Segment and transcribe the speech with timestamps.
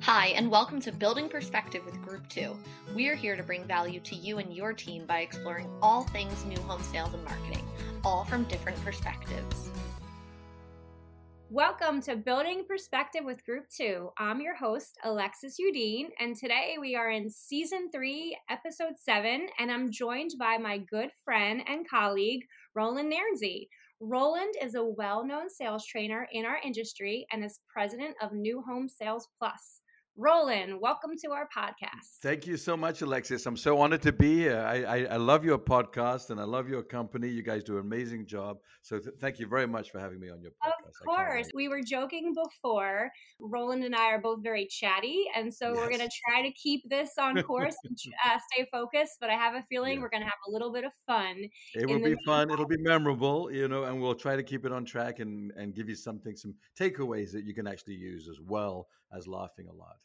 [0.00, 2.56] Hi, and welcome to Building Perspective with Group 2.
[2.94, 6.44] We are here to bring value to you and your team by exploring all things
[6.44, 7.64] new home sales and marketing,
[8.04, 9.70] all from different perspectives.
[11.50, 14.10] Welcome to Building Perspective with Group 2.
[14.18, 19.72] I'm your host, Alexis Udine, and today we are in Season 3, Episode 7, and
[19.72, 23.66] I'm joined by my good friend and colleague, Roland Nunez.
[24.00, 28.62] Roland is a well known sales trainer in our industry and is president of New
[28.62, 29.80] Home Sales Plus.
[30.18, 32.20] Roland, welcome to our podcast.
[32.22, 33.44] Thank you so much, Alexis.
[33.44, 34.60] I'm so honored to be here.
[34.66, 37.28] I, I, I love your podcast and I love your company.
[37.28, 38.56] You guys do an amazing job.
[38.80, 40.88] So th- thank you very much for having me on your podcast.
[40.88, 41.48] Of course.
[41.54, 43.10] We were joking before.
[43.40, 45.26] Roland and I are both very chatty.
[45.36, 45.76] And so yes.
[45.76, 49.18] we're going to try to keep this on course and uh, stay focused.
[49.20, 50.00] But I have a feeling yeah.
[50.00, 51.44] we're going to have a little bit of fun.
[51.74, 52.50] It will be fun.
[52.50, 55.74] It'll be memorable, you know, and we'll try to keep it on track and, and
[55.74, 59.72] give you something, some takeaways that you can actually use as well as laughing a
[59.74, 59.96] lot.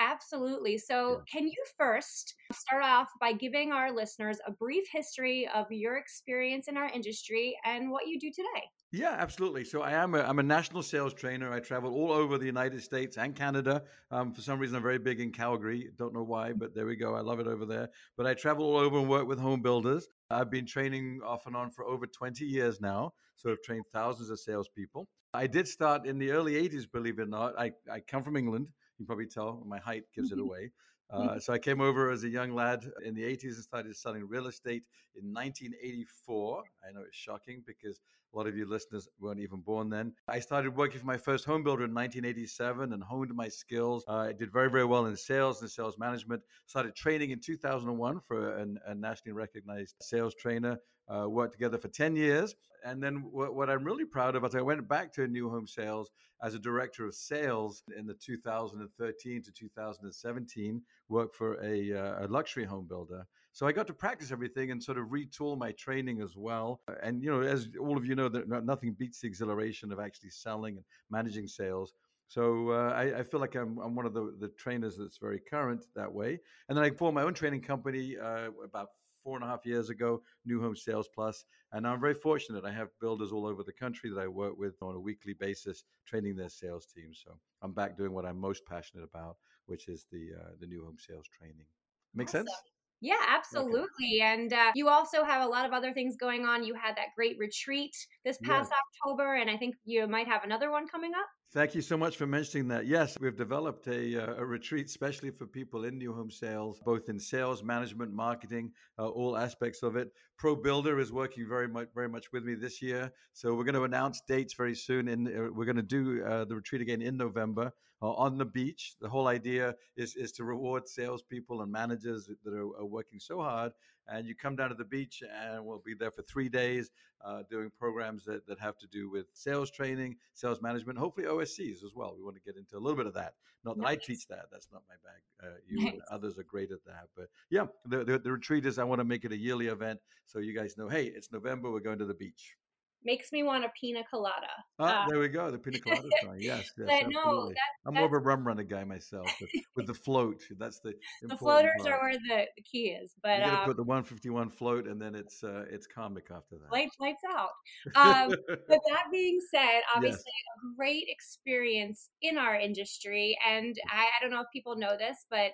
[0.00, 0.78] Absolutely.
[0.78, 5.98] So, can you first start off by giving our listeners a brief history of your
[5.98, 8.64] experience in our industry and what you do today?
[8.92, 9.64] Yeah, absolutely.
[9.64, 11.52] So I am a, I'm a national sales trainer.
[11.52, 13.82] I travel all over the United States and Canada.
[14.10, 15.90] Um, for some reason, I'm very big in Calgary.
[15.96, 17.14] Don't know why, but there we go.
[17.14, 17.88] I love it over there.
[18.16, 20.08] But I travel all over and work with home builders.
[20.30, 23.12] I've been training off and on for over 20 years now.
[23.36, 25.06] So I've trained thousands of salespeople.
[25.32, 27.56] I did start in the early 80s, believe it or not.
[27.56, 28.68] I, I come from England.
[29.00, 30.46] You can probably tell my height gives it mm-hmm.
[30.46, 30.70] away.
[31.10, 34.28] Uh, so I came over as a young lad in the 80s and started selling
[34.28, 34.84] real estate
[35.16, 36.62] in 1984.
[36.86, 37.98] I know it's shocking because
[38.32, 40.12] a lot of you listeners weren't even born then.
[40.28, 44.04] I started working for my first home builder in 1987 and honed my skills.
[44.08, 46.42] Uh, I did very, very well in sales and sales management.
[46.66, 50.78] Started training in 2001 for an, a nationally recognized sales trainer.
[51.08, 52.54] Uh, worked together for 10 years.
[52.84, 55.66] And then what, what, I'm really proud of is I went back to new home
[55.66, 56.08] sales
[56.40, 62.28] as a director of sales in the 2013 to 2017, worked for a, uh, a
[62.28, 63.26] luxury home builder.
[63.52, 66.80] So I got to practice everything and sort of retool my training as well.
[67.02, 70.30] And, you know, as all of you know, that nothing beats the exhilaration of actually
[70.30, 71.92] selling and managing sales.
[72.28, 75.40] So uh, I, I, feel like I'm, I'm one of the, the trainers that's very
[75.40, 76.38] current that way.
[76.68, 78.90] And then I formed my own training company uh, about
[79.24, 81.44] four and a half years ago, New Home Sales Plus.
[81.72, 82.64] And I'm very fortunate.
[82.64, 85.82] I have builders all over the country that I work with on a weekly basis,
[86.06, 87.20] training their sales teams.
[87.24, 89.36] So I'm back doing what I'm most passionate about,
[89.66, 91.66] which is the uh, the new home sales training.
[92.14, 92.46] Make awesome.
[92.46, 92.62] sense?
[93.00, 93.80] Yeah, absolutely.
[93.80, 94.20] Okay.
[94.20, 96.64] And uh, you also have a lot of other things going on.
[96.64, 99.06] You had that great retreat this past yeah.
[99.08, 101.26] October, and I think you might have another one coming up.
[101.52, 102.86] Thank you so much for mentioning that.
[102.86, 107.08] Yes, we've developed a, uh, a retreat especially for people in new home sales, both
[107.08, 110.12] in sales, management, marketing, uh, all aspects of it.
[110.38, 113.10] Pro Builder is working very much, very much with me this year.
[113.32, 115.08] So we're going to announce dates very soon.
[115.08, 118.44] And uh, we're going to do uh, the retreat again in November uh, on the
[118.44, 118.94] beach.
[119.00, 123.40] The whole idea is is to reward salespeople and managers that are, are working so
[123.40, 123.72] hard
[124.10, 126.90] and you come down to the beach and we'll be there for three days
[127.24, 131.84] uh, doing programs that, that have to do with sales training sales management hopefully oscs
[131.84, 133.34] as well we want to get into a little bit of that
[133.64, 133.92] not that nice.
[133.92, 135.94] i teach that that's not my bag uh, you nice.
[135.94, 138.98] and others are great at that but yeah the, the, the retreat is i want
[138.98, 141.98] to make it a yearly event so you guys know hey it's november we're going
[141.98, 142.56] to the beach
[143.04, 144.34] makes me want a pina colada.
[144.78, 145.50] Ah, uh, there we go.
[145.50, 146.36] The pina colada song.
[146.38, 147.56] Yes, yes but no, that,
[147.86, 149.30] I'm more of a rum runner guy myself,
[149.76, 150.42] with the float.
[150.58, 151.92] That's the the floaters part.
[151.92, 153.14] are where the, the key is.
[153.22, 156.72] But you um, put the 151 float, and then it's uh, it's comic after that.
[156.72, 157.50] Lights, lights out.
[158.00, 160.72] Um, but that being said, obviously yes.
[160.72, 165.26] a great experience in our industry, and I, I don't know if people know this,
[165.30, 165.52] but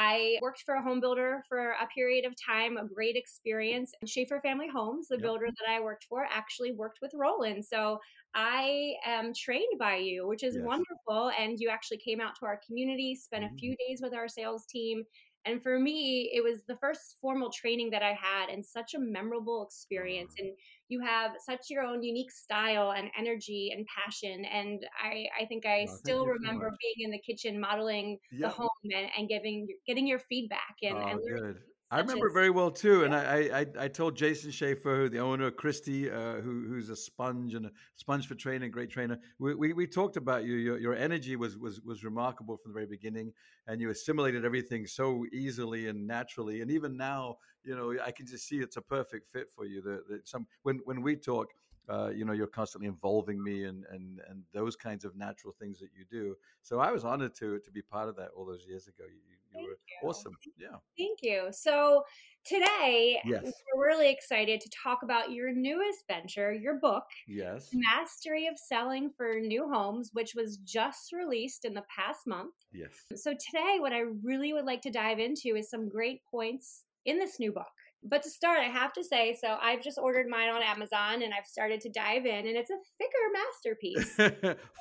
[0.00, 3.92] I worked for a home builder for a period of time, a great experience.
[4.06, 5.22] Schaefer Family Homes, the yep.
[5.22, 7.64] builder that I worked for, actually worked with Roland.
[7.64, 7.98] So
[8.32, 10.64] I am trained by you, which is yes.
[10.64, 11.32] wonderful.
[11.36, 13.54] And you actually came out to our community, spent mm-hmm.
[13.56, 15.02] a few days with our sales team.
[15.48, 18.98] And for me, it was the first formal training that I had and such a
[18.98, 20.34] memorable experience.
[20.38, 20.52] And
[20.88, 24.44] you have such your own unique style and energy and passion.
[24.44, 28.42] And I, I think I oh, still remember so being in the kitchen modeling yep.
[28.42, 31.56] the home and, and giving getting your feedback and, oh, and good.
[31.90, 36.10] I remember very well too, and I, I I told Jason Schaefer, the owner, Christy,
[36.10, 39.18] uh, who who's a sponge and a sponge for training, great trainer.
[39.38, 40.56] We, we, we talked about you.
[40.56, 43.32] Your your energy was was was remarkable from the very beginning,
[43.66, 46.60] and you assimilated everything so easily and naturally.
[46.60, 49.80] And even now, you know, I can just see it's a perfect fit for you.
[49.80, 51.48] That some when when we talk,
[51.88, 55.78] uh, you know, you're constantly involving me and and and those kinds of natural things
[55.78, 56.36] that you do.
[56.62, 59.04] So I was honored to to be part of that all those years ago.
[59.06, 60.08] You, you were you.
[60.08, 60.36] awesome.
[60.58, 60.76] Yeah.
[60.98, 61.48] Thank you.
[61.50, 62.04] So
[62.44, 63.52] today, yes.
[63.74, 67.70] we're really excited to talk about your newest venture, your book, Yes.
[67.72, 72.54] Mastery of Selling for New Homes, which was just released in the past month.
[72.72, 72.90] Yes.
[73.14, 77.18] So today, what I really would like to dive into is some great points in
[77.18, 77.66] this new book.
[78.02, 81.32] But to start, I have to say, so I've just ordered mine on Amazon and
[81.34, 84.14] I've started to dive in, and it's a thicker masterpiece.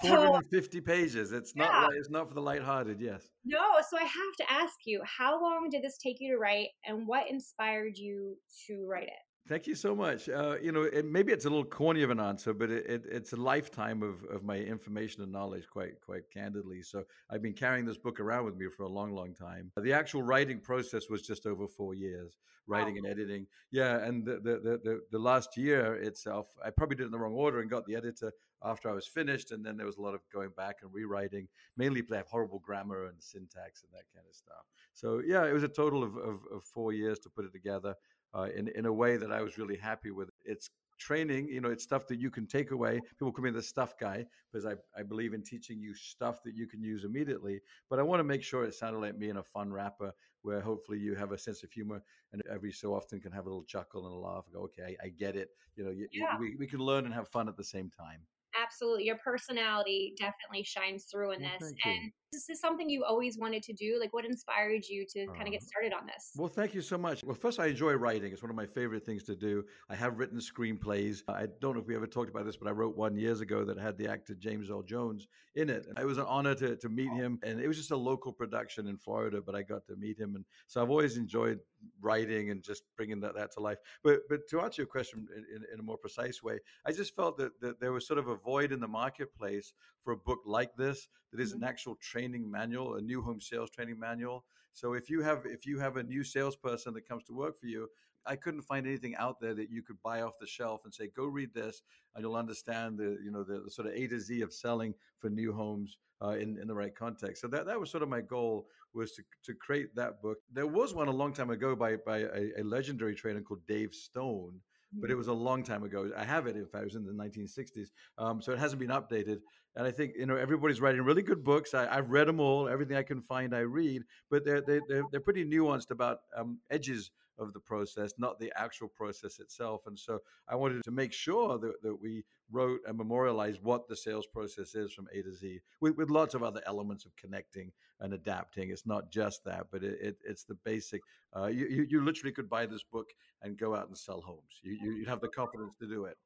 [0.02, 1.32] 450 so, pages.
[1.32, 1.92] It's not.
[1.92, 1.98] Yeah.
[2.00, 3.02] It's not for the lighthearted.
[3.02, 3.28] Yes.
[3.44, 3.60] No.
[3.90, 7.08] So I have to ask you, how long did this take you to write, and
[7.08, 8.38] what inspired you
[8.68, 9.27] to write it?
[9.48, 10.28] Thank you so much.
[10.28, 13.06] Uh, you know, it, maybe it's a little corny of an answer, but it, it,
[13.10, 16.82] it's a lifetime of, of my information and knowledge, quite quite candidly.
[16.82, 19.72] So I've been carrying this book around with me for a long, long time.
[19.82, 22.98] The actual writing process was just over four years, writing wow.
[23.04, 23.48] and editing.
[23.72, 27.20] Yeah, and the, the the, the last year itself, I probably did it in the
[27.20, 28.34] wrong order and got the editor
[28.64, 31.48] after I was finished, and then there was a lot of going back and rewriting.
[31.78, 34.66] Mainly, have horrible grammar and syntax and that kind of stuff.
[34.94, 37.96] So yeah, it was a total of, of, of four years to put it together
[38.34, 40.30] uh, in in a way that I was really happy with.
[40.46, 43.00] It's training, you know, it's stuff that you can take away.
[43.18, 46.56] People call me the stuff guy because I, I believe in teaching you stuff that
[46.56, 47.62] you can use immediately.
[47.90, 50.62] But I want to make sure it sounded like me in a fun wrapper where
[50.62, 52.02] hopefully you have a sense of humor
[52.34, 54.96] and every so often can have a little chuckle and a laugh and go, okay,
[55.02, 55.50] I, I get it.
[55.76, 56.38] You know, you, yeah.
[56.40, 58.22] we, we can learn and have fun at the same time
[58.64, 63.64] absolutely your personality definitely shines through in this and this is something you always wanted
[63.64, 63.98] to do?
[64.00, 65.68] Like what inspired you to uh, kind of get uh-huh.
[65.68, 66.32] started on this?
[66.36, 67.24] Well thank you so much.
[67.24, 68.34] Well first i enjoy writing.
[68.34, 69.64] It's one of my favorite things to do.
[69.90, 71.24] I have written screenplays.
[71.28, 73.64] I don't know if we ever talked about this but i wrote one years ago
[73.64, 75.88] that had the actor james earl jones in it.
[76.00, 78.88] It was an honor to, to meet him and it was just a local production
[78.88, 81.60] in florida but i got to meet him and so i've always enjoyed
[82.02, 83.78] writing and just bringing that, that to life.
[84.04, 87.16] But but to answer your question in, in, in a more precise way i just
[87.16, 90.40] felt that, that there was sort of a void in the marketplace for a book
[90.46, 91.68] like this that is an mm-hmm.
[91.68, 94.44] actual training manual, a new home sales training manual.
[94.74, 97.68] So if you have if you have a new salesperson that comes to work for
[97.68, 97.88] you,
[98.26, 101.10] I couldn't find anything out there that you could buy off the shelf and say,
[101.16, 101.84] "Go read this,
[102.14, 104.94] and you'll understand the you know the, the sort of A to Z of selling
[105.20, 108.10] for new homes uh, in in the right context." So that that was sort of
[108.10, 110.38] my goal was to to create that book.
[110.52, 113.94] There was one a long time ago by by a, a legendary trainer called Dave
[113.94, 114.60] Stone
[114.94, 116.12] but it was a long time ago.
[116.16, 119.40] I have it, if I was in the 1960s, um, so it hasn't been updated.
[119.76, 121.74] And I think you know everybody's writing really good books.
[121.74, 122.68] I, have read them all.
[122.68, 124.04] Everything I can find, I read.
[124.32, 128.52] But they're they're they're, they're pretty nuanced about um, edges of the process, not the
[128.56, 129.82] actual process itself.
[129.86, 133.96] And so I wanted to make sure that, that we wrote and memorialized what the
[133.96, 137.72] sales process is from A to Z, with, with lots of other elements of connecting
[138.00, 138.70] and adapting.
[138.70, 141.02] It's not just that, but it, it, it's the basic.
[141.36, 143.08] Uh, you, you, you literally could buy this book
[143.42, 144.60] and go out and sell homes.
[144.62, 146.18] You, you, would have the confidence to do it.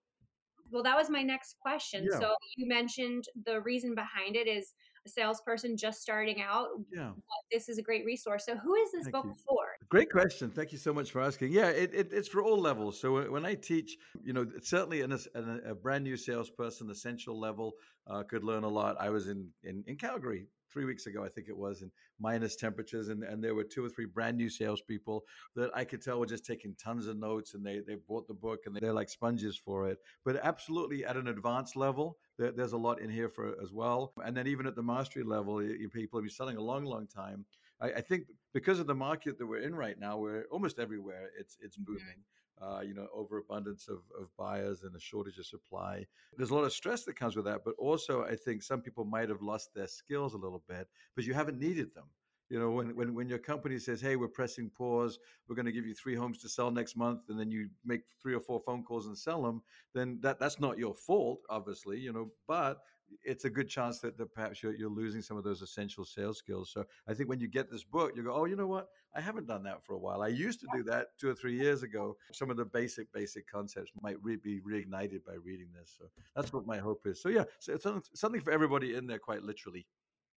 [0.72, 2.08] Well, that was my next question.
[2.10, 2.20] Yeah.
[2.20, 4.74] So you mentioned the reason behind it is
[5.06, 6.68] a salesperson just starting out.
[6.94, 7.12] Yeah.
[7.52, 8.46] This is a great resource.
[8.46, 9.36] So who is this Thank book you.
[9.46, 9.66] for?
[9.92, 10.50] Great question.
[10.50, 11.52] Thank you so much for asking.
[11.52, 12.98] Yeah, it, it, it's for all levels.
[12.98, 17.38] So when I teach, you know, certainly in a, in a brand new salesperson, essential
[17.38, 17.74] level
[18.08, 18.96] uh, could learn a lot.
[19.02, 21.92] I was in, in, in Calgary three weeks ago, I think it was, in
[22.22, 25.26] minus temperatures, and, and there were two or three brand new salespeople
[25.58, 28.34] that I could tell were just taking tons of notes, and they they bought the
[28.34, 29.98] book and they're like sponges for it.
[30.24, 34.14] But absolutely at an advanced level, there, there's a lot in here for as well.
[34.24, 37.08] And then even at the mastery level, you, people have been selling a long, long
[37.08, 37.46] time.
[37.82, 41.30] I, I, think because of the market that we're in right now, where almost everywhere
[41.40, 41.94] it's it's mm-hmm.
[41.94, 42.24] booming.
[42.62, 46.06] Uh, you know, overabundance of, of buyers and a shortage of supply.
[46.38, 49.04] There's a lot of stress that comes with that, but also I think some people
[49.04, 52.06] might have lost their skills a little bit, but you haven't needed them.
[52.52, 55.72] You know, when, when, when your company says, hey, we're pressing pause, we're going to
[55.72, 58.60] give you three homes to sell next month, and then you make three or four
[58.60, 59.62] phone calls and sell them,
[59.96, 62.82] then that, that's not your fault, obviously, you know, but
[63.24, 66.38] it's a good chance that, that perhaps you're, you're losing some of those essential sales
[66.38, 66.72] skills.
[66.72, 68.88] So I think when you get this book, you go, oh, you know what?
[69.16, 70.22] I haven't done that for a while.
[70.22, 72.16] I used to do that two or three years ago.
[72.32, 75.96] Some of the basic, basic concepts might re- be reignited by reading this.
[75.98, 77.22] So that's what my hope is.
[77.22, 77.86] So yeah, so it's
[78.20, 79.86] something for everybody in there, quite literally.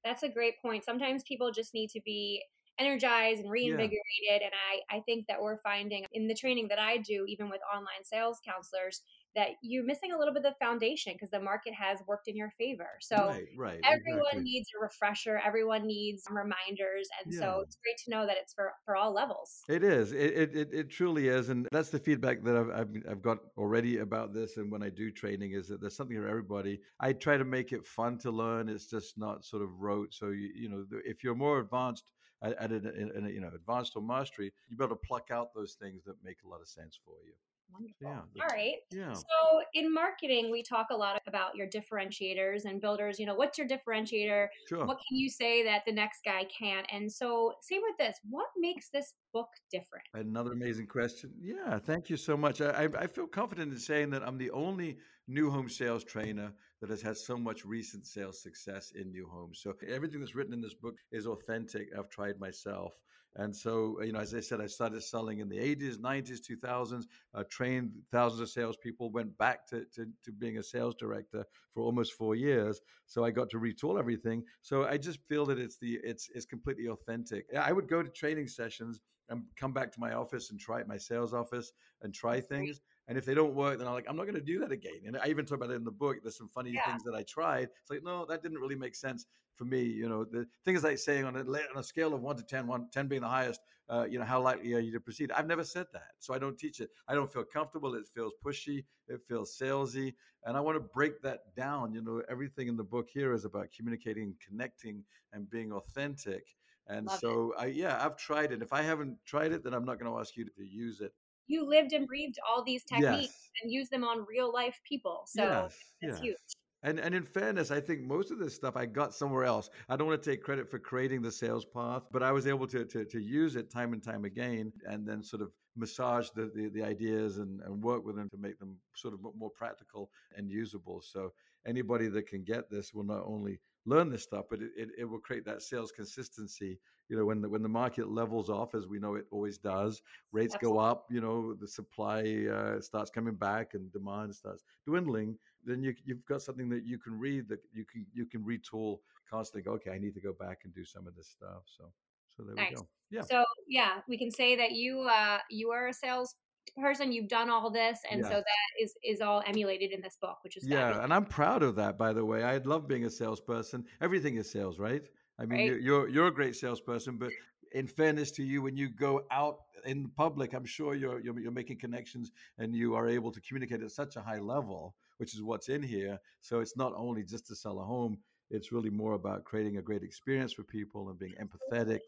[0.05, 0.85] That's a great point.
[0.85, 2.43] Sometimes people just need to be
[2.79, 4.01] energized and reinvigorated.
[4.29, 4.35] Yeah.
[4.35, 4.53] And
[4.91, 8.03] I, I think that we're finding in the training that I do, even with online
[8.03, 9.03] sales counselors,
[9.35, 12.37] that you're missing a little bit of the foundation because the market has worked in
[12.37, 12.89] your favor.
[13.01, 14.43] So right, right, everyone exactly.
[14.43, 15.41] needs a refresher.
[15.45, 17.09] Everyone needs reminders.
[17.25, 17.41] And yeah.
[17.41, 19.63] so it's great to know that it's for, for all levels.
[19.69, 20.13] It is.
[20.13, 21.49] It, it, it truly is.
[21.49, 24.57] And that's the feedback that I've, I've, I've got already about this.
[24.57, 26.81] And when I do training is that there's something for everybody.
[27.01, 28.69] I try to make it fun to learn.
[28.69, 30.15] It's just not sort of rote.
[30.15, 32.13] So, you, you know, if you're more advanced
[32.43, 35.75] at, at a, in, in you know, advanced or mastery, you better pluck out those
[35.75, 37.33] things that make a lot of sense for you.
[37.75, 38.29] Wonderful.
[38.35, 38.43] Yeah.
[38.43, 38.77] All right.
[38.91, 39.13] Yeah.
[39.13, 43.19] So in marketing, we talk a lot about your differentiators and builders.
[43.19, 44.47] You know, what's your differentiator?
[44.69, 44.87] Sure.
[44.87, 46.87] What can you say that the next guy can't?
[46.93, 48.17] And so, same with this.
[48.31, 50.05] What makes this book different?
[50.15, 51.33] Another amazing question.
[51.41, 52.61] Yeah, thank you so much.
[52.61, 56.53] I, I, I feel confident in saying that I'm the only new home sales trainer
[56.81, 59.61] that has had so much recent sales success in new homes.
[59.63, 61.89] So everything that's written in this book is authentic.
[61.99, 62.93] I've tried myself.
[63.37, 67.07] And so, you know, as I said, I started selling in the 80s, 90s, 2000s,
[67.35, 71.83] uh, trained thousands of salespeople, went back to, to, to, being a sales director for
[71.83, 72.81] almost four years.
[73.07, 74.45] So I got to retool everything.
[74.63, 77.47] So I just feel that it's the it's it's completely authentic.
[77.59, 80.99] I would go to training sessions and come back to my office and try my
[80.99, 81.73] sales office
[82.03, 82.81] and try things.
[83.07, 85.01] And if they don't work, then I'm like, I'm not going to do that again.
[85.07, 86.17] And I even talk about it in the book.
[86.23, 86.87] There's some funny yeah.
[86.87, 87.69] things that I tried.
[87.83, 89.83] It's like, no, that didn't really make sense for me.
[89.83, 92.67] You know, the things like saying on a, on a scale of one to 10,
[92.67, 95.31] one, 10 being the highest, uh, you know, how likely are you to proceed?
[95.33, 96.13] I've never said that.
[96.19, 96.89] So I don't teach it.
[97.07, 97.95] I don't feel comfortable.
[97.95, 98.85] It feels pushy.
[99.09, 100.15] It feels salesy.
[100.47, 101.93] And I want to break that down.
[101.93, 106.47] You know, everything in the book here is about communicating, connecting, and being authentic.
[106.87, 108.63] And Love so, I, yeah, I've tried it.
[108.63, 111.01] If I haven't tried it, then I'm not going to ask you to, to use
[111.01, 111.13] it
[111.47, 113.51] you lived and breathed all these techniques yes.
[113.63, 115.23] and used them on real life people.
[115.27, 115.77] So yes.
[116.01, 116.21] that's yes.
[116.21, 116.37] huge.
[116.83, 119.71] And and in fairness, I think most of this stuff I got somewhere else.
[119.89, 122.67] I don't want to take credit for creating the sales path, but I was able
[122.69, 126.51] to to, to use it time and time again, and then sort of massage the,
[126.55, 130.11] the, the ideas and, and work with them to make them sort of more practical
[130.37, 131.01] and usable.
[131.01, 131.33] So
[131.67, 135.05] anybody that can get this will not only learn this stuff, but it, it, it,
[135.05, 136.79] will create that sales consistency.
[137.09, 140.01] You know, when the when the market levels off, as we know it always does,
[140.33, 140.79] rates Absolutely.
[140.79, 141.07] go up.
[141.11, 145.37] You know, the supply uh, starts coming back and demand starts dwindling.
[145.65, 149.01] Then you you've got something that you can read that you can you can retool
[149.29, 149.63] constantly.
[149.63, 151.65] Go, okay, I need to go back and do some of this stuff.
[151.67, 151.93] So
[152.35, 152.71] so there nice.
[152.71, 152.89] we go.
[153.11, 153.23] Yeah.
[153.23, 156.35] So yeah, we can say that you uh you are a sales
[156.81, 158.29] person you've done all this and yes.
[158.29, 161.05] so that is is all emulated in this book which is yeah fabulous.
[161.05, 164.51] and i'm proud of that by the way i love being a salesperson everything is
[164.51, 165.03] sales right
[165.39, 165.81] i mean right.
[165.81, 167.31] you're you're a great salesperson but
[167.73, 171.53] in fairness to you when you go out in public i'm sure you're, you're you're
[171.53, 175.43] making connections and you are able to communicate at such a high level which is
[175.43, 178.19] what's in here so it's not only just to sell a home
[178.51, 182.01] it's really more about creating a great experience for people and being empathetic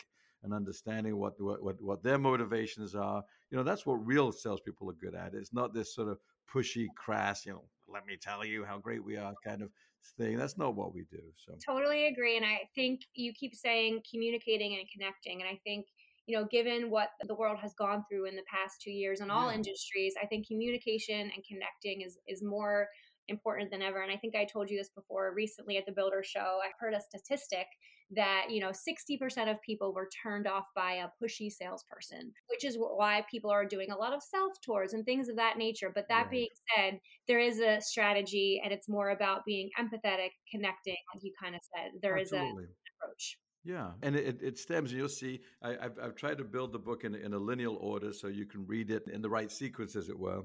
[0.47, 3.23] and understanding what, what what their motivations are.
[3.51, 5.35] You know, that's what real salespeople are good at.
[5.35, 6.19] It's not this sort of
[6.53, 9.71] pushy, crass, you know, let me tell you how great we are kind of
[10.17, 10.37] thing.
[10.37, 11.21] That's not what we do.
[11.37, 12.37] So totally agree.
[12.37, 15.43] And I think you keep saying communicating and connecting.
[15.43, 15.87] And I think,
[16.27, 19.31] you know, given what the world has gone through in the past two years in
[19.31, 19.57] all yeah.
[19.57, 22.89] industries, I think communication and connecting is is more
[23.29, 24.03] important than ever.
[24.03, 26.59] And I think I told you this before recently at the Builder Show.
[26.63, 27.67] I heard a statistic
[28.13, 32.77] that, you know, 60% of people were turned off by a pushy salesperson, which is
[32.79, 35.91] why people are doing a lot of self tours and things of that nature.
[35.93, 36.31] But that right.
[36.31, 41.33] being said, there is a strategy and it's more about being empathetic, connecting, like you
[41.41, 41.93] kind of said.
[42.01, 42.65] There Absolutely.
[42.65, 43.39] is a approach.
[43.65, 44.93] Yeah, and it, it stems.
[44.93, 45.41] You'll see.
[45.61, 48.47] I, have I've tried to build the book in, in a lineal order so you
[48.47, 50.43] can read it in the right sequence, as it were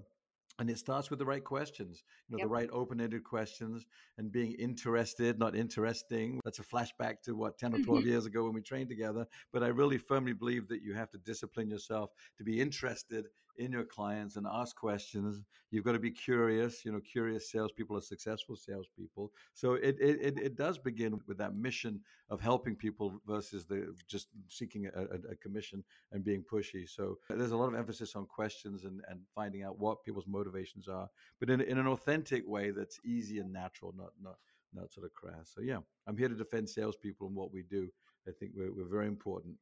[0.60, 2.48] and it starts with the right questions you know yep.
[2.48, 3.86] the right open-ended questions
[4.18, 8.10] and being interested not interesting that's a flashback to what 10 or 12 mm-hmm.
[8.10, 11.18] years ago when we trained together but i really firmly believe that you have to
[11.20, 13.26] discipline yourself to be interested
[13.58, 15.42] in your clients and ask questions.
[15.72, 16.84] You've got to be curious.
[16.86, 19.32] You know, curious salespeople are successful salespeople.
[19.54, 24.28] So it it, it does begin with that mission of helping people versus the just
[24.48, 26.88] seeking a, a, commission and being pushy.
[26.90, 30.88] So there's a lot of emphasis on questions and, and finding out what people's motivations
[30.88, 34.36] are, but in, in an authentic way that's easy and natural, not not
[34.74, 35.52] not sort of crass.
[35.54, 37.90] So yeah, I'm here to defend salespeople and what we do.
[38.28, 39.56] I think we're, we're very important.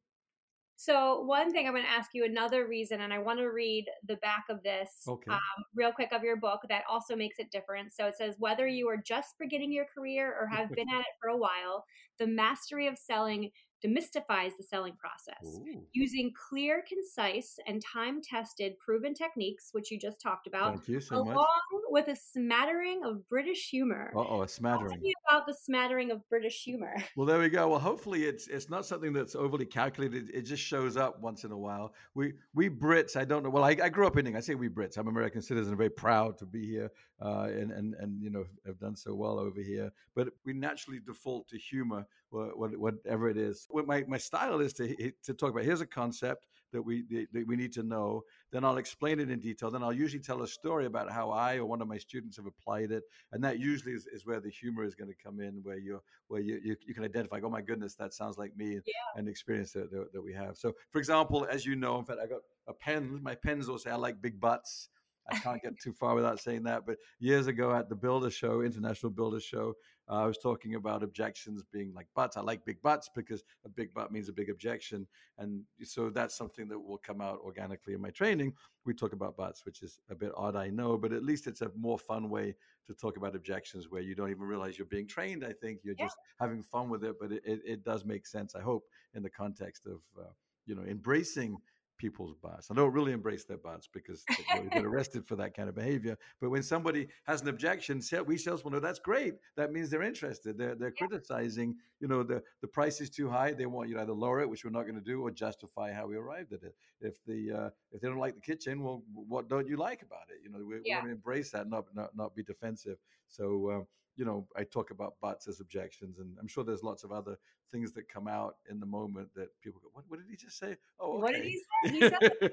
[0.80, 3.84] So, one thing I'm going to ask you another reason, and I want to read
[4.08, 5.30] the back of this okay.
[5.30, 7.92] um, real quick of your book that also makes it different.
[7.92, 11.14] So, it says whether you are just beginning your career or have been at it
[11.20, 11.84] for a while,
[12.18, 13.50] the mastery of selling
[13.84, 15.82] demystifies the selling process Ooh.
[15.92, 21.16] using clear, concise, and time tested proven techniques, which you just talked about, you so
[21.16, 21.82] along much.
[21.90, 24.12] with a smattering of British humor.
[24.16, 25.00] Uh oh, a smattering.
[25.30, 26.94] About the smattering of British humor.
[27.16, 27.68] Well, there we go.
[27.68, 30.30] Well, hopefully it's it's not something that's overly calculated.
[30.32, 31.92] It just shows up once in a while.
[32.14, 33.50] We we Brits, I don't know.
[33.50, 34.42] Well, I, I grew up in England.
[34.42, 34.96] I say we Brits.
[34.96, 35.76] I'm American citizen.
[35.76, 39.38] Very proud to be here, uh, and and and you know have done so well
[39.38, 39.90] over here.
[40.14, 45.34] But we naturally default to humor, whatever it is my, my style is to to
[45.34, 48.22] talk about here's a concept that we that we need to know
[48.52, 51.56] then i'll explain it in detail then i'll usually tell a story about how i
[51.56, 54.50] or one of my students have applied it and that usually is, is where the
[54.50, 57.50] humor is going to come in where you where you, you, you can identify oh
[57.50, 58.92] my goodness that sounds like me yeah.
[59.16, 62.18] and experience that, that, that we have so for example as you know in fact
[62.22, 64.88] i got a pen my pens will say i like big butts
[65.30, 66.86] I can't get too far without saying that.
[66.86, 69.74] But years ago at the Builder Show, International Builder Show,
[70.10, 72.36] I was talking about objections being like butts.
[72.36, 75.06] I like big butts because a big butt means a big objection.
[75.38, 78.52] And so that's something that will come out organically in my training.
[78.84, 81.62] We talk about butts, which is a bit odd, I know, but at least it's
[81.62, 82.56] a more fun way
[82.88, 85.44] to talk about objections where you don't even realize you're being trained.
[85.44, 86.06] I think you're yeah.
[86.06, 89.22] just having fun with it, but it, it, it, does make sense, I hope, in
[89.22, 90.30] the context of, uh,
[90.66, 91.56] you know, embracing
[92.00, 92.70] people's butts.
[92.70, 96.16] I don't really embrace their butts because they get arrested for that kind of behavior.
[96.40, 99.34] But when somebody has an objection, we salespeople know that's great.
[99.56, 100.56] That means they're interested.
[100.56, 101.06] They're they're yeah.
[101.06, 101.76] criticizing.
[102.00, 103.52] You know, the the price is too high.
[103.52, 105.92] They want you to either lower it, which we're not going to do, or justify
[105.92, 106.74] how we arrived at it.
[107.02, 110.28] If the uh, if they don't like the kitchen, well, what don't you like about
[110.30, 110.38] it?
[110.42, 110.96] You know, we, yeah.
[110.96, 112.96] want to embrace that, not not not be defensive.
[113.28, 113.68] So.
[113.68, 113.84] Uh,
[114.20, 117.38] you know, I talk about butts as objections, and I'm sure there's lots of other
[117.72, 120.58] things that come out in the moment that people go, "What, what did he just
[120.58, 121.22] say?" Oh, okay.
[121.22, 121.90] what did he say?
[121.90, 122.52] He said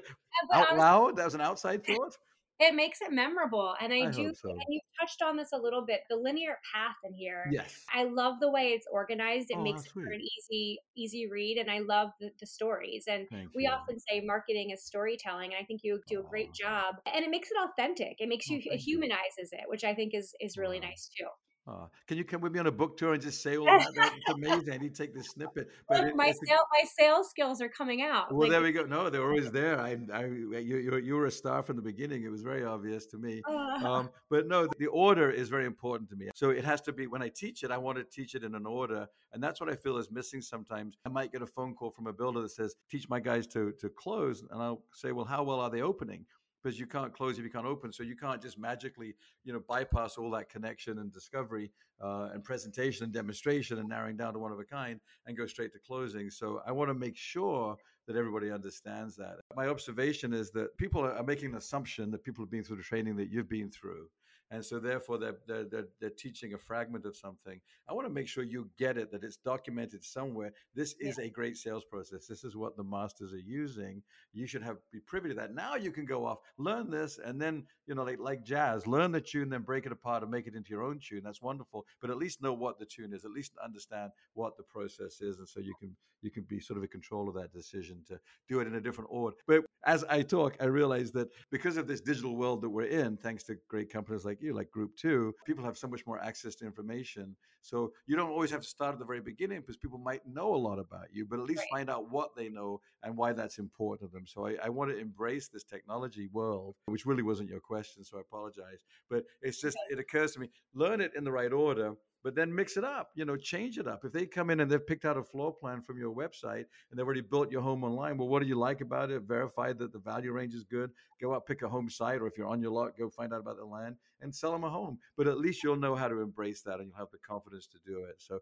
[0.54, 1.16] out loud.
[1.16, 2.16] That was an outside thought
[2.60, 4.50] it makes it memorable and i, I do so.
[4.50, 8.04] and you touched on this a little bit the linear path in here yes i
[8.04, 11.70] love the way it's organized it oh, makes it for an easy easy read and
[11.70, 13.70] i love the, the stories and Thank we you.
[13.70, 17.30] often say marketing is storytelling and i think you do a great job and it
[17.30, 19.58] makes it authentic it makes oh, you it humanizes you.
[19.58, 21.26] it which i think is is really nice too
[21.68, 23.92] uh, can you come with me on a book tour and just say all that?
[23.94, 24.72] That's amazing.
[24.72, 25.68] I need to take this snippet.
[25.88, 28.32] But Look, it, my, sale, my sales skills are coming out.
[28.32, 28.84] Well, like, there we go.
[28.84, 29.78] No, they're always there.
[29.78, 32.24] I, I, you, you were a star from the beginning.
[32.24, 33.42] It was very obvious to me.
[33.46, 36.28] Uh, um, but no, the order is very important to me.
[36.34, 38.54] So it has to be when I teach it, I want to teach it in
[38.54, 40.96] an order, and that's what I feel is missing sometimes.
[41.04, 43.72] I might get a phone call from a builder that says, "Teach my guys to
[43.72, 46.24] to close," and I'll say, "Well, how well are they opening?"
[46.62, 47.92] Because you can't close if you can't open.
[47.92, 51.70] So you can't just magically, you know, bypass all that connection and discovery
[52.02, 55.46] uh, and presentation and demonstration and narrowing down to one of a kind and go
[55.46, 56.30] straight to closing.
[56.30, 59.36] So I want to make sure that everybody understands that.
[59.54, 62.82] My observation is that people are making an assumption that people have been through the
[62.82, 64.08] training that you've been through
[64.50, 67.60] and so therefore they're, they're, they're, they're, teaching a fragment of something.
[67.88, 70.52] I want to make sure you get it that it's documented somewhere.
[70.74, 71.26] This is yeah.
[71.26, 72.26] a great sales process.
[72.26, 74.02] This is what the masters are using.
[74.32, 75.54] You should have be privy to that.
[75.54, 79.12] Now you can go off learn this and then you know like like jazz learn
[79.12, 81.22] the tune then break it apart and make it into your own tune.
[81.22, 81.84] That's wonderful.
[82.00, 85.38] But at least know what the tune is at least understand what the process is
[85.38, 88.18] and so you can you can be sort of in control of that decision to
[88.48, 89.36] do it in a different order.
[89.46, 93.16] But as i talk i realize that because of this digital world that we're in
[93.16, 96.22] thanks to great companies like like you, like Group Two, people have so much more
[96.22, 97.36] access to information.
[97.62, 100.54] So you don't always have to start at the very beginning because people might know
[100.54, 101.78] a lot about you, but at least right.
[101.78, 104.26] find out what they know and why that's important to them.
[104.26, 108.18] So I, I want to embrace this technology world, which really wasn't your question, so
[108.18, 108.84] I apologize.
[109.10, 112.54] But it's just, it occurs to me, learn it in the right order but then
[112.54, 114.04] mix it up, you know, change it up.
[114.04, 116.98] If they come in and they've picked out a floor plan from your website and
[116.98, 119.22] they've already built your home online, well, what do you like about it?
[119.22, 120.90] Verify that the value range is good.
[121.20, 123.40] Go out, pick a home site, or if you're on your lot, go find out
[123.40, 124.98] about the land and sell them a home.
[125.16, 127.78] But at least you'll know how to embrace that and you'll have the confidence to
[127.86, 128.16] do it.
[128.18, 128.40] So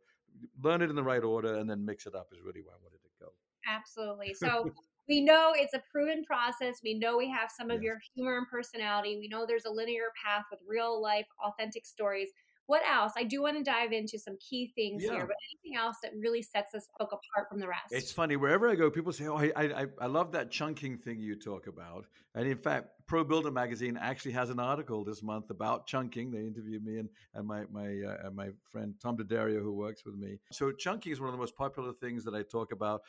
[0.63, 2.79] learn it in the right order and then mix it up is really where I
[2.83, 3.33] wanted to go.
[3.67, 4.35] Absolutely.
[4.47, 4.71] So
[5.09, 6.81] we know it's a proven process.
[6.83, 7.85] We know we have some of yes.
[7.85, 9.19] your humor and personality.
[9.21, 12.31] We know there's a linear path with real life, authentic stories
[12.67, 13.13] what else?
[13.17, 15.13] I do want to dive into some key things yeah.
[15.13, 17.93] here, but anything else that really sets this book apart from the rest?
[17.93, 18.37] It's funny.
[18.37, 21.69] Wherever I go, people say, "Oh, I, I, I love that chunking thing you talk
[21.69, 26.31] about." And in fact, Pro Builder magazine actually has an article this month about chunking.
[26.31, 30.17] They interviewed me and and my my uh, my friend Tom D'Addario, who works with
[30.17, 30.39] me.
[30.51, 33.03] So chunking is one of the most popular things that I talk about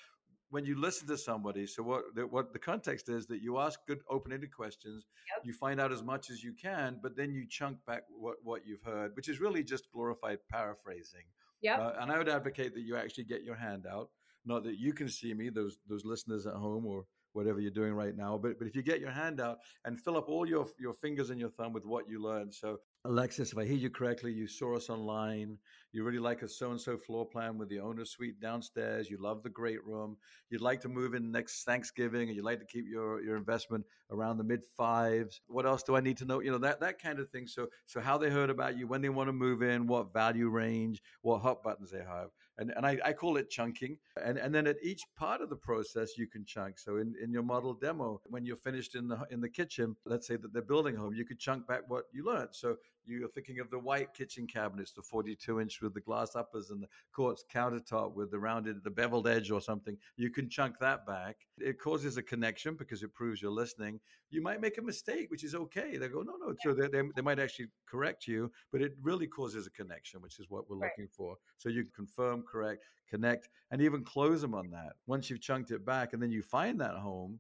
[0.50, 3.80] when you listen to somebody, so what the, what the context is that you ask
[3.88, 5.06] good open-ended questions,
[5.36, 5.46] yep.
[5.46, 8.62] you find out as much as you can, but then you chunk back what what
[8.66, 11.26] you've heard, which is really just glorified paraphrasing.
[11.62, 11.78] Yeah.
[11.80, 14.10] Uh, and I would advocate that you actually get your hand out,
[14.46, 17.94] not that you can see me, those those listeners at home or whatever you're doing
[17.94, 18.38] right now.
[18.38, 21.30] But but if you get your hand out and fill up all your your fingers
[21.30, 22.54] and your thumb with what you learned.
[22.54, 25.58] So Alexis, if I hear you correctly, you saw us online.
[25.92, 29.10] You really like a so and so floor plan with the owner suite downstairs.
[29.10, 30.18] You love the great room.
[30.50, 33.86] You'd like to move in next Thanksgiving, and you'd like to keep your, your investment
[34.12, 35.42] around the mid fives.
[35.48, 36.40] What else do I need to know?
[36.40, 37.48] You know that that kind of thing.
[37.48, 40.50] So so how they heard about you, when they want to move in, what value
[40.50, 43.98] range, what hot buttons they have and, and I, I, call it chunking.
[44.24, 46.80] And, and then at each part of the process, you can chunk.
[46.80, 50.28] So in, in your model demo, when you're finished in the in the kitchen, let's
[50.28, 52.50] say that they're building home, you could chunk back what you learned.
[52.52, 56.70] So you're thinking of the white kitchen cabinets, the 42 inch with the glass uppers
[56.70, 59.98] and the quartz countertop with the rounded, the beveled edge or something.
[60.16, 61.38] You can chunk that back.
[61.60, 64.00] It causes a connection because it proves you're listening.
[64.30, 65.98] You might make a mistake, which is okay.
[65.98, 66.54] They go, no, no.
[66.64, 70.40] So they, they, they might actually correct you, but it really causes a connection, which
[70.40, 70.92] is what we're right.
[70.98, 71.38] looking for.
[71.58, 74.94] So you can confirm, correct, connect, and even close them on that.
[75.06, 77.40] Once you've chunked it back and then you find that home,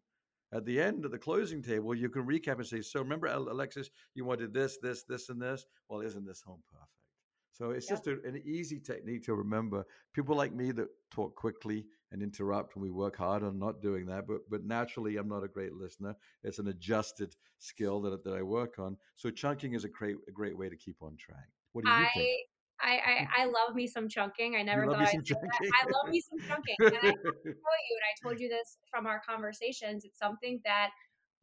[0.54, 3.90] at the end of the closing table, you can recap and say, "So remember, Alexis,
[4.14, 5.66] you wanted this, this, this, and this.
[5.90, 6.97] Well, isn't this home perfect?"
[7.58, 7.98] So it's yep.
[7.98, 9.84] just a, an easy technique to remember.
[10.14, 14.06] People like me that talk quickly and interrupt and we work hard on not doing
[14.08, 14.28] that.
[14.28, 16.16] But but naturally, I'm not a great listener.
[16.44, 18.96] It's an adjusted skill that that I work on.
[19.16, 21.50] So chunking is a great a great way to keep on track.
[21.72, 22.30] What do you I, think?
[22.80, 24.56] I, I, I love me some chunking.
[24.56, 26.76] I never thought I'd I love me some chunking.
[26.80, 27.12] And I tell
[27.44, 30.92] you, and I told you this from our conversations, it's something that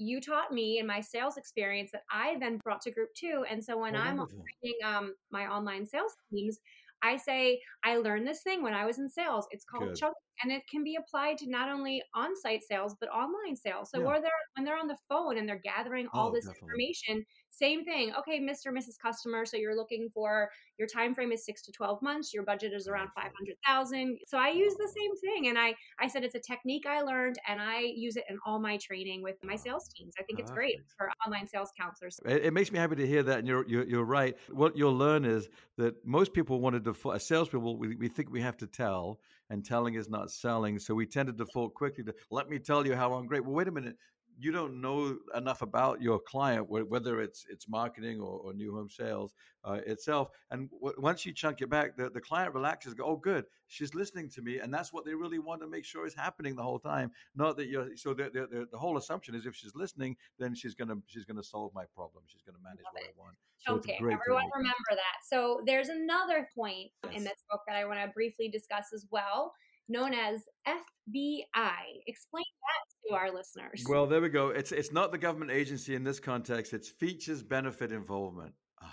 [0.06, 3.44] you taught me in my sales experience that I then brought to group two.
[3.50, 6.58] And so when oh, I'm training um, my online sales teams,
[7.02, 9.46] I say, I learned this thing when I was in sales.
[9.50, 9.96] It's called Good.
[9.96, 13.90] chunking and it can be applied to not only on-site sales but online sales.
[13.90, 14.06] So yeah.
[14.06, 16.94] where they're when they're on the phone and they're gathering all oh, this definitely.
[17.02, 18.12] information, same thing.
[18.18, 18.72] Okay, Mr.
[18.72, 18.98] Mrs.
[19.00, 22.72] Customer, so you're looking for your time frame is 6 to 12 months, your budget
[22.72, 24.18] is around 500,000.
[24.26, 27.38] So I use the same thing and I I said it's a technique I learned
[27.48, 30.14] and I use it in all my training with my sales teams.
[30.18, 32.18] I think it's ah, great for online sales counselors.
[32.26, 34.36] It, it makes me happy to hear that and you're you're, you're right.
[34.50, 38.40] What you'll learn is that most people want to default, salespeople we, we think we
[38.40, 40.78] have to tell and telling is not selling.
[40.78, 43.44] So we tend to default quickly to let me tell you how I'm great.
[43.44, 43.96] Well, wait a minute.
[44.38, 48.90] You don't know enough about your client, whether it's it's marketing or, or new home
[48.90, 50.28] sales uh, itself.
[50.50, 52.94] And w- once you chunk it back, the, the client relaxes.
[52.94, 55.84] Go, oh, good, she's listening to me, and that's what they really want to make
[55.84, 57.10] sure is happening the whole time.
[57.34, 57.96] Not that you're.
[57.96, 61.42] So the, the, the whole assumption is if she's listening, then she's gonna she's gonna
[61.42, 62.24] solve my problem.
[62.26, 63.36] She's gonna manage what I want.
[63.66, 65.24] So okay, everyone remember that.
[65.28, 67.14] So there's another point yes.
[67.16, 69.52] in this book that I want to briefly discuss as well
[69.88, 71.76] known as FBI.
[72.06, 73.84] Explain that to our listeners.
[73.88, 74.48] Well, there we go.
[74.48, 76.72] It's it's not the government agency in this context.
[76.72, 78.52] It's features benefit involvement.
[78.82, 78.86] Oh,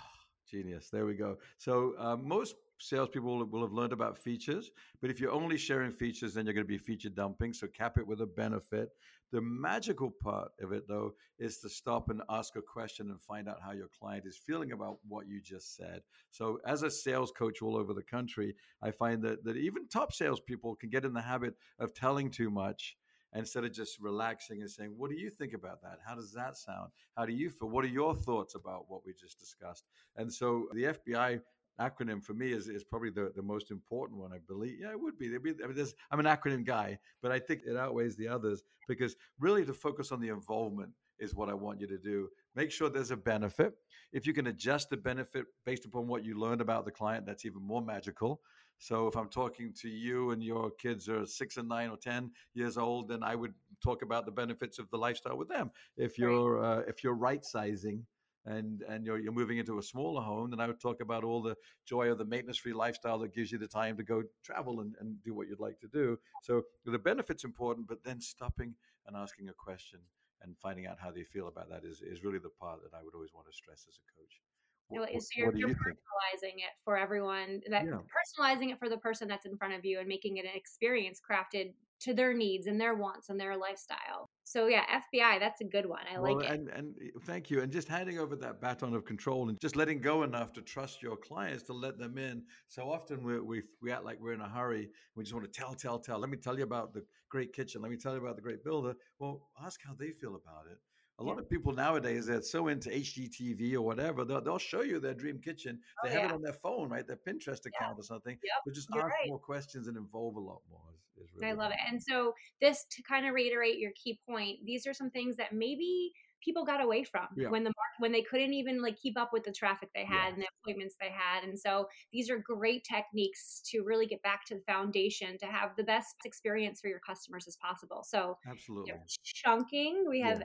[0.50, 0.88] genius.
[0.92, 1.36] There we go.
[1.58, 5.92] So uh, most salespeople will, will have learned about features, but if you're only sharing
[5.92, 7.52] features, then you're going to be feature dumping.
[7.52, 8.88] So cap it with a benefit.
[9.32, 13.48] The magical part of it, though, is to stop and ask a question and find
[13.48, 16.02] out how your client is feeling about what you just said.
[16.30, 20.12] So, as a sales coach all over the country, I find that, that even top
[20.12, 22.96] salespeople can get in the habit of telling too much
[23.34, 25.98] instead of just relaxing and saying, What do you think about that?
[26.06, 26.90] How does that sound?
[27.16, 27.70] How do you feel?
[27.70, 29.84] What are your thoughts about what we just discussed?
[30.16, 31.40] And so the FBI
[31.80, 34.78] acronym for me is, is probably the, the most important one, I believe.
[34.80, 35.28] Yeah, it would be.
[35.28, 38.62] There'd be I mean, I'm an acronym guy, but I think it outweighs the others
[38.88, 42.28] because really to focus on the involvement is what I want you to do.
[42.54, 43.74] Make sure there's a benefit.
[44.12, 47.44] If you can adjust the benefit based upon what you learned about the client, that's
[47.44, 48.40] even more magical.
[48.78, 52.32] So if I'm talking to you and your kids are six and nine or ten
[52.54, 55.70] years old, then I would talk about the benefits of the lifestyle with them.
[55.96, 58.04] If you're uh, if you're right sizing
[58.46, 61.42] and and you're you're moving into a smaller home, then I would talk about all
[61.42, 64.80] the joy of the maintenance free lifestyle that gives you the time to go travel
[64.80, 66.18] and, and do what you'd like to do.
[66.42, 68.74] So the benefits important, but then stopping
[69.06, 70.00] and asking a question
[70.42, 73.02] and finding out how they feel about that is, is really the part that I
[73.02, 74.40] would always want to stress as a coach.
[74.88, 77.92] What, so you're, you're you personalizing it for everyone that yeah.
[77.92, 81.18] personalizing it for the person that's in front of you and making it an experience
[81.18, 84.28] crafted to their needs and their wants and their lifestyle.
[84.52, 84.84] So yeah,
[85.14, 86.02] FBI, that's a good one.
[86.14, 86.52] I well, like it.
[86.52, 87.62] And, and eh, thank you.
[87.62, 91.02] And just handing over that baton of control and just letting go enough to trust
[91.02, 92.42] your clients to let them in.
[92.68, 94.90] So often we we we act like we're in a hurry.
[95.16, 96.18] We just want to tell, tell, tell.
[96.18, 97.80] Let me tell you about the great kitchen.
[97.80, 98.94] Let me tell you about the great builder.
[99.18, 100.78] Well, ask how they feel about it.
[101.18, 104.98] A lot of people nowadays they're so into HGTV or whatever, they'll, they'll show you
[104.98, 105.78] their dream kitchen.
[106.02, 106.28] Oh, they oh, have yeah.
[106.30, 107.06] it on their phone, right?
[107.06, 108.00] Their Pinterest account yeah.
[108.00, 108.36] or something.
[108.42, 108.62] Yep.
[108.64, 109.28] But just You're ask right.
[109.28, 110.80] more questions and involve a lot more.
[111.16, 111.78] Is, is really I love it.
[111.88, 115.52] And so this to kind of reiterate your key point, these are some things that
[115.52, 117.48] maybe people got away from yeah.
[117.48, 120.34] when the when they couldn't even like keep up with the traffic they had yeah.
[120.34, 124.44] and the appointments they had and so these are great techniques to really get back
[124.46, 128.90] to the foundation to have the best experience for your customers as possible so absolutely
[128.90, 130.42] you know, chunking we have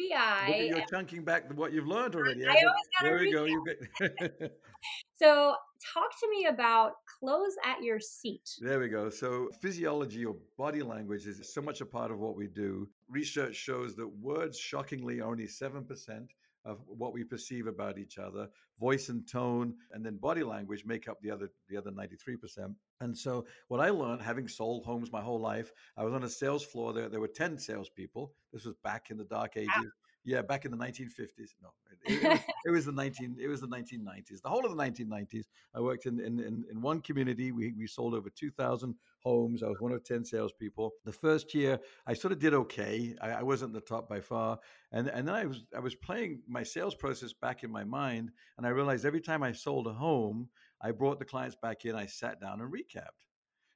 [0.00, 0.68] FBI.
[0.68, 2.46] You're chunking back what you've learned already.
[2.46, 2.64] I always
[3.02, 3.44] there we go.
[3.44, 3.64] You
[4.00, 4.52] get...
[5.16, 5.54] so,
[5.94, 8.48] talk to me about close at your seat.
[8.60, 9.10] There we go.
[9.10, 12.88] So, physiology or body language is so much a part of what we do.
[13.10, 16.28] Research shows that words, shockingly, are only 7%
[16.64, 18.48] of what we perceive about each other.
[18.78, 23.16] Voice and tone and then body language make up the other the other 93% and
[23.16, 26.64] so what i learned having sold homes my whole life i was on a sales
[26.64, 28.32] floor there there were 10 salespeople.
[28.52, 29.92] This was back in the dark ages
[30.24, 31.54] yeah, back in the 1950s.
[31.62, 31.70] No,
[32.04, 33.36] it, it, was, it, was, the 19.
[33.40, 34.42] It was the 1990s.
[34.42, 35.44] The whole of the 1990s.
[35.74, 37.52] I worked in in, in, in one community.
[37.52, 39.62] We we sold over 2,000 homes.
[39.62, 40.92] I was one of 10 salespeople.
[41.04, 43.14] The first year, I sort of did okay.
[43.20, 44.58] I, I wasn't the top by far,
[44.92, 48.30] and and then I was I was playing my sales process back in my mind,
[48.58, 50.48] and I realized every time I sold a home,
[50.80, 51.94] I brought the clients back in.
[51.94, 53.26] I sat down and recapped,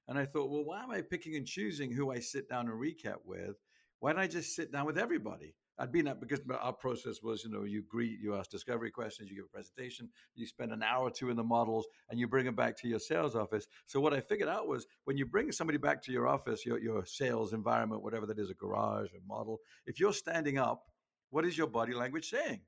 [0.08, 2.80] and I thought, well, why am I picking and choosing who I sit down and
[2.80, 3.56] recap with?
[4.04, 5.54] why don't I just sit down with everybody?
[5.78, 9.28] I'd been at because our process was, you know, you greet, you ask discovery questions,
[9.28, 12.28] you give a presentation, you spend an hour or two in the models, and you
[12.28, 13.66] bring them back to your sales office.
[13.86, 16.78] So what I figured out was when you bring somebody back to your office, your
[16.78, 20.84] your sales environment, whatever that is, a garage, a model, if you're standing up,
[21.30, 22.60] what is your body language saying?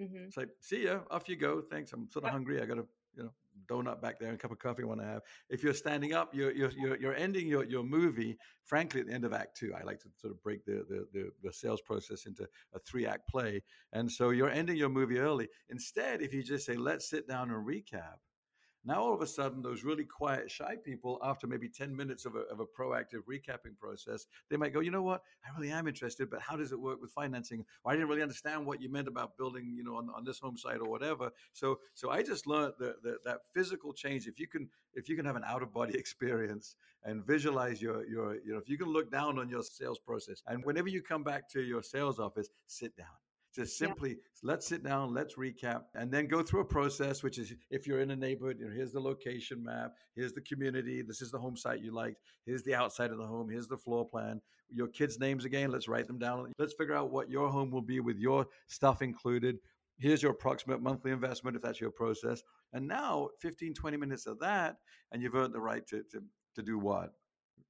[0.00, 0.24] Mm-hmm.
[0.26, 1.60] It's like, see ya, off you go.
[1.60, 1.92] Thanks.
[1.92, 2.60] I'm sort of hungry.
[2.60, 2.86] I got to,
[3.16, 3.32] you know,
[3.66, 5.22] donut back there and a cup of coffee want to have.
[5.48, 8.36] If you're standing up, you're you're you're, you're ending your, your movie.
[8.64, 11.06] Frankly, at the end of Act Two, I like to sort of break the, the
[11.12, 13.62] the, the sales process into a three act play,
[13.92, 15.48] and so you're ending your movie early.
[15.68, 18.18] Instead, if you just say, "Let's sit down and recap,"
[18.86, 22.34] Now, all of a sudden, those really quiet, shy people, after maybe 10 minutes of
[22.34, 25.22] a, of a proactive recapping process, they might go, you know what?
[25.44, 27.64] I really am interested, but how does it work with financing?
[27.82, 30.38] Well, I didn't really understand what you meant about building, you know, on, on this
[30.38, 31.30] home site or whatever.
[31.54, 35.16] So, so I just learned that, that, that physical change, if you can, if you
[35.16, 38.76] can have an out of body experience and visualize your, your, you know, if you
[38.76, 42.18] can look down on your sales process and whenever you come back to your sales
[42.18, 43.06] office, sit down
[43.54, 44.16] just simply yeah.
[44.42, 48.00] let's sit down, let's recap, and then go through a process, which is if you're
[48.00, 51.38] in a neighborhood, you know, here's the location map, here's the community, this is the
[51.38, 54.40] home site you liked, here's the outside of the home, here's the floor plan,
[54.70, 56.52] your kids' names again, let's write them down.
[56.58, 59.58] Let's figure out what your home will be with your stuff included.
[59.98, 62.42] Here's your approximate monthly investment if that's your process.
[62.72, 64.76] And now 15, 20 minutes of that,
[65.12, 66.22] and you've earned the right to, to,
[66.56, 67.12] to do what?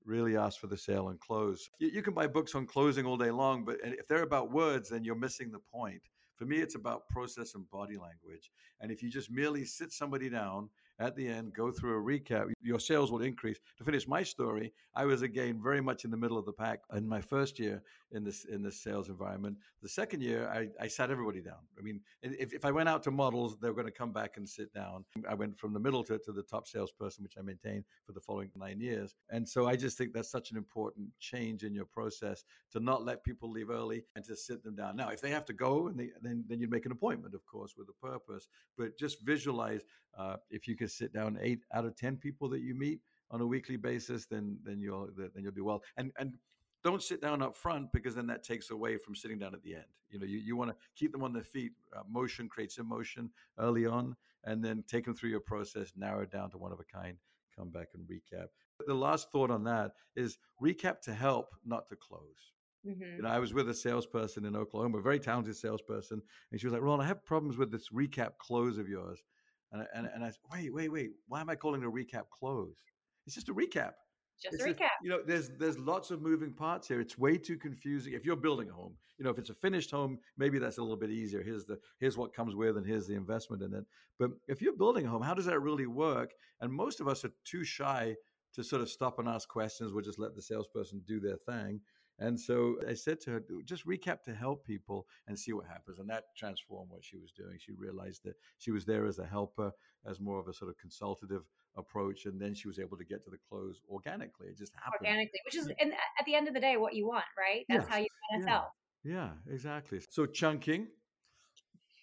[0.04, 1.70] Really ask for the sale and close.
[1.78, 4.90] You, you, can buy books on closing all day long, but if they're about words,
[4.90, 6.02] then you're missing the point.
[6.36, 8.50] For me, it's about process and body language.
[8.80, 12.52] And if you just merely sit somebody down at the end, go through a recap,
[12.62, 13.58] your sales will increase.
[13.78, 16.80] To finish my story, I was again very much in the middle of the pack
[16.94, 19.56] in my first year in this in this sales environment.
[19.82, 21.58] The second year, I, I sat everybody down.
[21.78, 24.36] I mean, if, if I went out to models, they were going to come back
[24.36, 25.04] and sit down.
[25.28, 28.20] I went from the middle to, to the top salesperson, which I maintained for the
[28.20, 29.14] following nine years.
[29.30, 33.04] And so I just think that's such an important change in your process to not
[33.04, 34.96] let people leave early and to sit them down.
[34.96, 37.44] Now, if they have to go, and they, then then you make an appointment, of
[37.46, 38.46] course, with a purpose.
[38.78, 39.82] But just visualize
[40.16, 43.40] uh, if you can sit down eight out of ten people that you meet on
[43.40, 45.82] a weekly basis, then then you'll then you'll do well.
[45.96, 46.34] And and
[46.82, 49.74] don't sit down up front because then that takes away from sitting down at the
[49.74, 49.84] end.
[50.10, 51.72] You know, you, you want to keep them on their feet.
[51.96, 56.30] Uh, motion creates emotion early on, and then take them through your process, narrow it
[56.30, 57.16] down to one of a kind,
[57.56, 58.46] come back and recap.
[58.86, 62.52] The last thought on that is recap to help, not to close.
[62.86, 63.16] Mm-hmm.
[63.16, 66.20] You know, I was with a salesperson in Oklahoma, a very talented salesperson,
[66.52, 69.22] and she was like, "Ron, I have problems with this recap close of yours."
[69.74, 71.10] And I, and, and I said, "Wait, wait, wait!
[71.26, 72.76] Why am I calling it a recap close?
[73.26, 73.94] It's just a recap.
[74.40, 74.78] Just it's recap.
[74.78, 77.00] Just, you know, there's there's lots of moving parts here.
[77.00, 78.12] It's way too confusing.
[78.12, 80.82] If you're building a home, you know, if it's a finished home, maybe that's a
[80.82, 81.42] little bit easier.
[81.42, 83.84] Here's the here's what comes with, and here's the investment in it.
[84.18, 86.34] But if you're building a home, how does that really work?
[86.60, 88.14] And most of us are too shy
[88.54, 89.92] to sort of stop and ask questions.
[89.92, 91.80] We'll just let the salesperson do their thing.
[92.18, 95.98] And so I said to her, just recap to help people and see what happens.
[95.98, 97.58] And that transformed what she was doing.
[97.58, 99.72] She realized that she was there as a helper,
[100.06, 101.42] as more of a sort of consultative
[101.76, 102.26] approach.
[102.26, 104.48] And then she was able to get to the close organically.
[104.48, 105.06] It just happened.
[105.06, 107.64] Organically, which is, and uh, at the end of the day, what you want, right?
[107.68, 107.92] That's yes.
[107.92, 108.54] how you kind of yeah.
[108.54, 108.72] sell.
[109.02, 110.00] Yeah, exactly.
[110.08, 110.86] So chunking,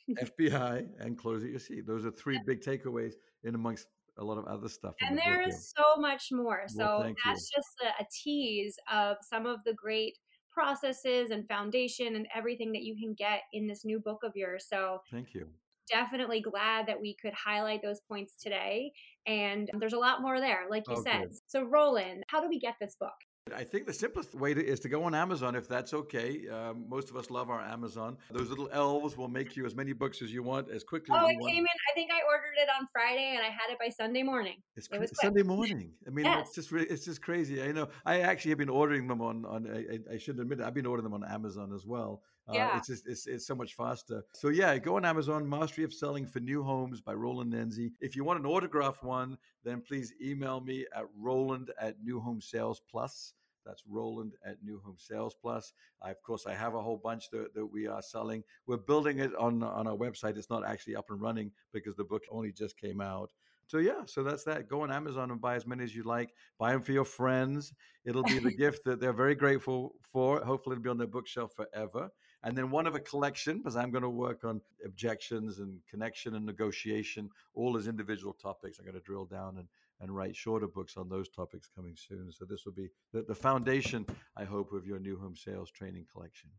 [0.10, 1.88] FBI, and close at your seat.
[1.88, 4.94] Those are three big takeaways in amongst a lot of other stuff.
[5.02, 6.66] And the there is so much more.
[6.76, 7.62] Well, so that's you.
[7.62, 10.18] just a, a tease of some of the great
[10.52, 14.66] processes and foundation and everything that you can get in this new book of yours.
[14.70, 15.48] So thank you.
[15.90, 18.92] Definitely glad that we could highlight those points today.
[19.26, 21.30] And um, there's a lot more there, like you oh, said.
[21.48, 23.10] So, Roland, how do we get this book?
[23.56, 26.48] I think the simplest way to, is to go on Amazon if that's okay.
[26.48, 28.16] Um, most of us love our Amazon.
[28.30, 31.16] Those little elves will make you as many books as you want as quickly.
[31.16, 31.38] As you want.
[31.42, 31.66] Oh, it came in.
[31.66, 34.58] I think I ordered it on Friday and I had it by Sunday morning.
[34.76, 35.92] It's it was Sunday morning.
[36.06, 36.48] I mean, yes.
[36.48, 37.64] it's just it's just crazy.
[37.64, 37.90] I know.
[38.06, 39.68] I actually have been ordering them on on.
[39.68, 40.66] I, I shouldn't admit it.
[40.66, 42.22] I've been ordering them on Amazon as well.
[42.48, 42.54] Uh.
[42.78, 44.24] It's just it's, it's so much faster.
[44.34, 45.48] So yeah, go on Amazon.
[45.48, 47.80] Mastery of Selling for New Homes by Roland Nunez.
[48.00, 52.42] If you want an autographed one, then please email me at Roland at New Home
[52.42, 53.34] Sales Plus.
[53.66, 55.74] That's Roland at New Home Sales Plus.
[56.02, 58.44] I, of course, I have a whole bunch that, that we are selling.
[58.66, 60.38] We're building it on on our website.
[60.38, 63.32] It's not actually up and running because the book only just came out.
[63.68, 64.68] So yeah, so that's that.
[64.68, 66.34] Go on Amazon and buy as many as you like.
[66.60, 67.74] Buy them for your friends.
[68.04, 70.42] It'll be the gift that they're very grateful for.
[70.42, 72.10] Hopefully, it'll be on their bookshelf forever.
[72.44, 76.36] And then one of a collection, because I'm going to work on objections and connection
[76.36, 78.80] and negotiation, all as individual topics.
[78.80, 79.68] I'm going to drill down and
[80.02, 82.32] and write shorter books on those topics coming soon.
[82.32, 86.08] So this will be the, the foundation, I hope, of your new home sales training
[86.12, 86.50] collection.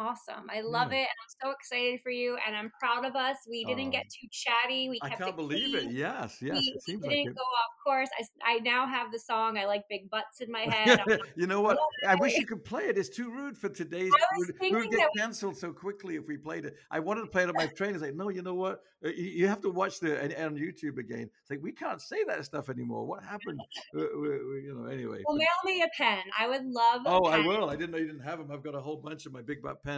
[0.00, 0.48] Awesome.
[0.50, 1.00] I love Yeah.
[1.00, 1.02] it.
[1.02, 2.38] And I'm so excited for you.
[2.46, 3.36] And I'm proud of us.
[3.48, 4.88] We didn't Oh, get too chatty.
[4.88, 5.90] We kept I can't it believe it.
[5.92, 6.56] Yes, yes,
[6.88, 7.34] We it didn't it.
[7.34, 8.08] go off course.
[8.18, 11.00] I, I now have the song I Like Big Butts in my head.
[11.06, 11.78] Like, you know what?
[12.06, 12.96] I wish you could play it.
[12.96, 14.10] It's too rude for today's.
[14.14, 16.76] I was We would, get canceled so quickly if we played it.
[16.90, 18.00] I wanted to play it on my trainers.
[18.00, 18.80] Like, no, you know what?
[19.04, 21.28] Uh, You, you have to watch the and, on YouTube again.
[21.42, 23.04] It's like we can't say that stuff anymore.
[23.06, 23.60] What happened?
[23.94, 24.86] Uh, we- you know.
[24.90, 25.22] Anyway.
[25.26, 26.22] well, mail me a pen.
[26.38, 27.68] I would love Oh, I will.
[27.68, 28.50] I didn't know you didn't have them.
[28.50, 29.89] I've got a whole bunch of my big butt pens.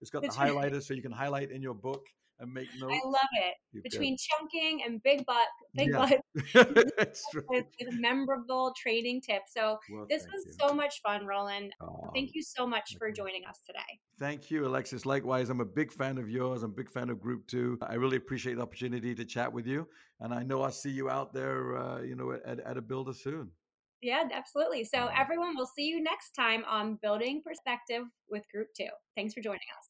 [0.00, 2.06] It's got the highlighters so you can highlight in your book
[2.38, 2.94] and make notes.
[3.04, 3.54] I love it.
[3.74, 5.98] Got- Between chunking and big butt, big Yeah.
[6.08, 6.20] butt
[7.48, 9.52] with, with memorable training tips.
[9.54, 10.52] So Well, this was you.
[10.58, 11.72] so much fun, Roland.
[11.82, 14.00] Aw, Thank you so much for joining us today.
[14.18, 15.04] Thank you, Alexis.
[15.04, 16.62] Likewise, I'm a big fan of yours.
[16.62, 17.76] I'm a big fan of Group Two.
[17.82, 19.86] I really appreciate the opportunity to chat with you,
[20.20, 23.12] and I know I'll see you out there, uh, you know, at, at a builder
[23.12, 23.50] soon.
[24.02, 24.84] Yeah, absolutely.
[24.84, 28.86] So everyone, we'll see you next time on Building Perspective with Group 2.
[29.14, 29.89] Thanks for joining us.